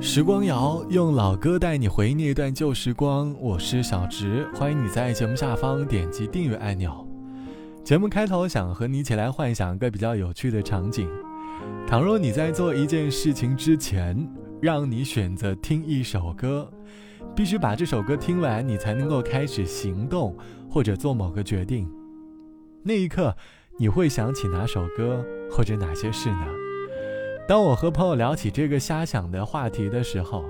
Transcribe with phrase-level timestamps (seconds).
[0.00, 3.34] 时光谣，用老歌带你回忆那段旧时光。
[3.40, 7.06] 我是小直，欢迎你在节目下方点击订阅按钮。
[7.82, 11.08] 节目开头想和你一起来幻想一个比较有趣的场景：
[11.86, 14.14] 倘若你在做一件事情之前，
[14.60, 16.70] 让你选择听一首歌，
[17.34, 20.36] 必须把这首歌听完，你才能够开始行动
[20.68, 21.88] 或者做某个决定。
[22.82, 23.34] 那一刻，
[23.78, 26.46] 你会想起哪首歌或者哪些事呢？
[27.46, 30.44] 当我和朋友聊起这个瞎想的话题的时候，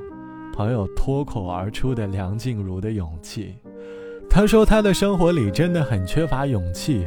[0.55, 3.55] 朋友脱口而出的梁静茹的勇气。
[4.29, 7.07] 他说，他的生活里真的很缺乏勇气，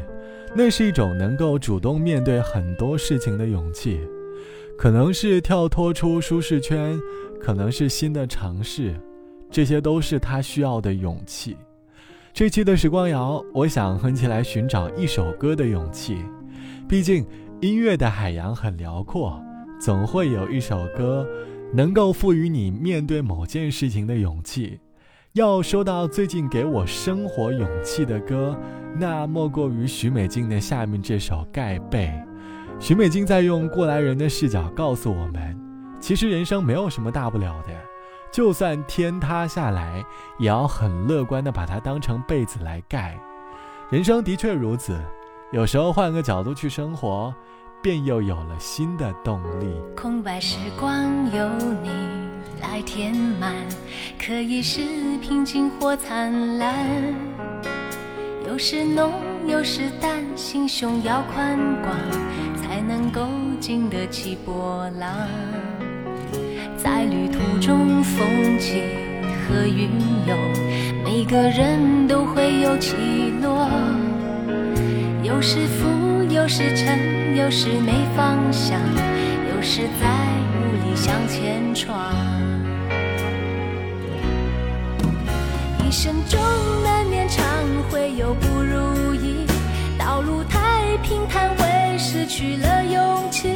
[0.55, 3.99] 那是一种能够主动面对很多事情的勇气，
[4.77, 6.97] 可能是跳脱出舒适圈，
[7.39, 8.93] 可能是新的尝试，
[9.51, 11.55] 这些都是他需要的勇气。
[12.33, 16.17] 这期的时光谣，我想哼起来寻找一首歌的勇气，
[16.89, 17.23] 毕竟
[17.61, 19.39] 音乐的海洋很辽阔。
[19.79, 21.27] 总会有一首歌，
[21.73, 24.79] 能够赋予你面对某件事情的勇气。
[25.33, 28.57] 要说到最近给我生活勇气的歌，
[28.97, 32.07] 那莫过于许美静的下面这首《盖被》。
[32.79, 35.57] 许美静在用过来人的视角告诉我们，
[35.99, 37.69] 其实人生没有什么大不了的，
[38.31, 40.03] 就算天塌下来，
[40.39, 43.17] 也要很乐观的把它当成被子来盖。
[43.91, 44.97] 人生的确如此，
[45.51, 47.33] 有时候换个角度去生活。
[47.81, 49.67] 便又有了新的动力。
[49.95, 51.01] 空白时光
[51.33, 51.49] 由
[51.83, 51.89] 你
[52.61, 53.53] 来填满，
[54.19, 54.81] 可以是
[55.21, 56.73] 平静或灿烂，
[58.47, 59.11] 有时浓，
[59.47, 61.95] 有时淡，心胸要宽广，
[62.57, 63.21] 才能够
[63.59, 65.11] 经得起波浪。
[66.77, 68.25] 在旅途中，风
[68.59, 68.83] 景
[69.47, 69.89] 和云
[70.27, 72.95] 涌，每个人都会有起
[73.43, 73.67] 落，
[75.23, 76.04] 有时浮。
[76.35, 76.99] 有时沉，
[77.37, 78.77] 有时没方向，
[79.55, 80.05] 有时在
[80.51, 82.13] 无力向前闯。
[85.81, 86.37] 一生中
[86.83, 87.41] 难免常
[87.89, 89.45] 会有不如意，
[89.97, 93.53] 道路太平坦会失去了勇气。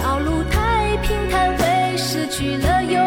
[0.00, 3.05] 道路太平坦会失去了勇。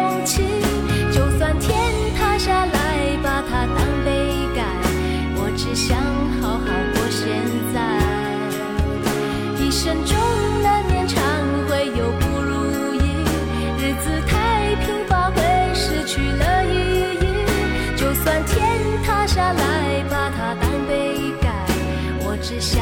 [22.58, 22.79] 是。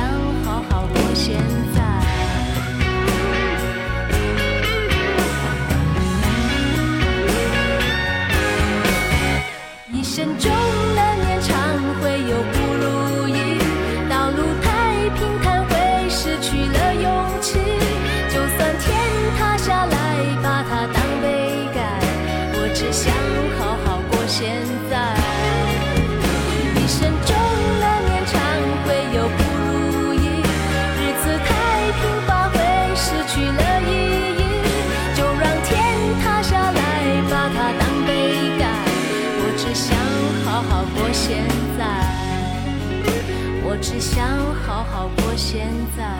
[44.10, 44.26] 想
[44.62, 46.18] 好好过现在，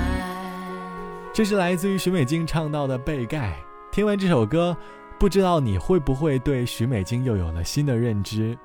[1.34, 3.50] 这是来自于徐美静唱到的《被盖》。
[3.92, 4.74] 听完这首歌，
[5.20, 8.56] 不知道你会不会对徐美静又有了新的认知？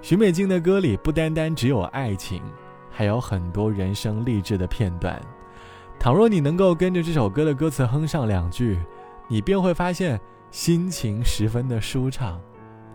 [0.00, 2.40] 徐美静的歌里不单单只有爱情，
[2.92, 5.20] 还有很多人生励志的片段。
[5.98, 8.78] 倘若你能够跟着这首歌的歌词哼上两句，
[9.26, 10.18] 你便会发现
[10.52, 12.40] 心情十分的舒畅。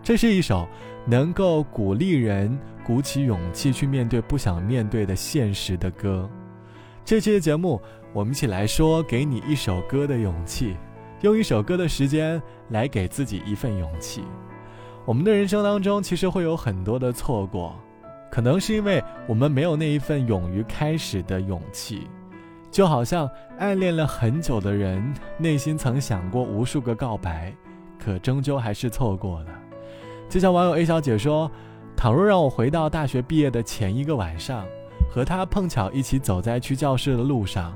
[0.08, 0.66] 这是一首
[1.04, 6.26] 能够鼓励人鼓起勇气去面对不想面对的现实的歌。
[7.04, 7.78] 这期的节目，
[8.14, 10.74] 我们一起来说，给你一首歌的勇气，
[11.20, 12.40] 用一首歌的时间
[12.70, 14.24] 来给自己一份勇气。
[15.04, 17.76] 我们的人生当中，其实会有很多的错过，
[18.30, 22.08] 可能是因为我们没有那一份勇于开始的勇气。
[22.70, 23.28] 就好像
[23.58, 27.54] 暗恋了很久的人，内心曾想过无数个告白，
[28.02, 29.50] 可终究还是错过了。
[30.28, 31.50] 就像网友 A 小姐说
[31.96, 34.66] ：“倘若让我回到大学毕业的前一个晚上，
[35.10, 37.72] 和他碰巧一起走在去教室的路上，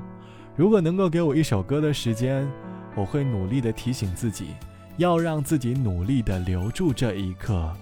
[0.54, 2.46] 如果能够给我一首歌的时间，
[2.94, 4.48] 我会努力的提醒自己，
[4.98, 7.72] 要让自己努力的留住这一刻，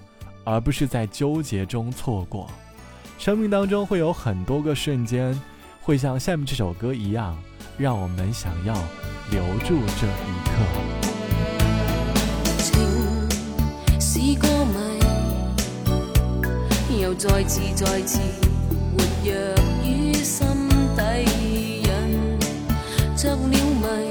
[0.44, 2.48] 而不是在纠结中错过。
[3.18, 5.38] 生命当中会有很多个瞬间，
[5.82, 7.36] 会像下面这首歌一样，
[7.76, 8.72] 让我们想要
[9.32, 10.99] 留住这一刻。”
[14.22, 15.00] 是歌迷，
[17.00, 18.18] 又再次、再次
[18.98, 19.34] 活跃
[19.82, 20.46] 于心
[20.94, 22.38] 底，引
[23.16, 24.10] 着了迷，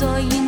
[0.04, 0.43] soy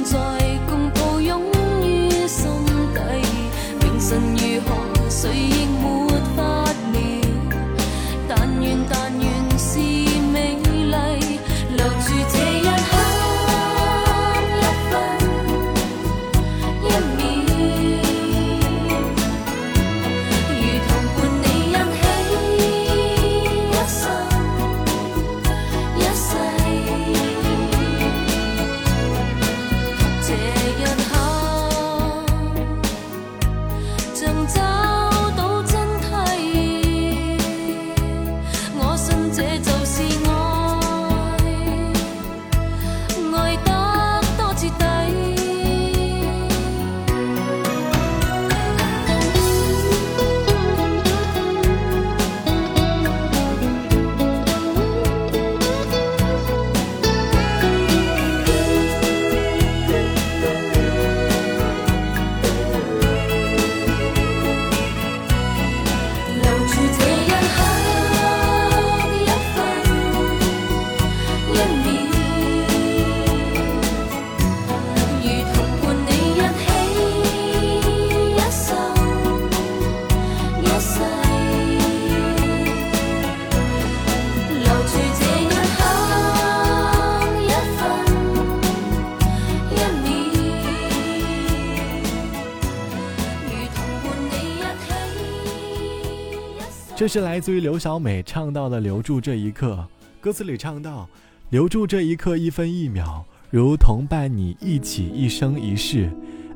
[97.07, 99.75] 这是来自于刘小美唱到的《留住这一刻》，
[100.21, 101.09] 歌词里唱到
[101.51, 106.11] ：“留住这一刻，一分一秒，如同伴你一起一生一世，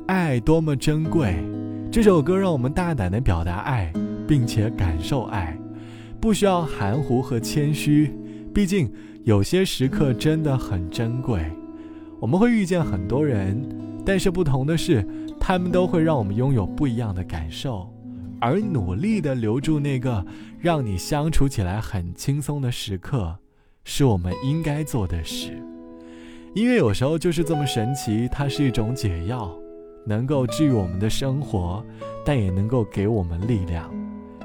[0.07, 1.37] 爱多么珍贵。”
[1.89, 3.93] 这首歌让我们大胆地表达爱，
[4.27, 5.57] 并且感受爱，
[6.19, 8.13] 不需要含糊和谦虚。
[8.53, 8.91] 毕竟，
[9.23, 11.45] 有些时刻真的很珍贵。
[12.19, 13.57] 我们会遇见很多人，
[14.05, 15.07] 但是不同的是，
[15.39, 17.87] 他们都会让我们拥有不一样的感受。
[18.41, 20.25] 而努力的留住那个
[20.59, 23.35] 让你相处起来很轻松的时刻，
[23.85, 25.53] 是我们应该做的事。
[26.55, 29.55] 音乐有时候就是这么神奇，它是一种解药，
[30.07, 31.85] 能够治愈我们的生活，
[32.25, 33.89] 但也能够给我们力量。